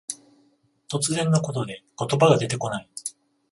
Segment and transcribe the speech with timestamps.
[0.87, 2.89] 突然のことで言葉が出てこない。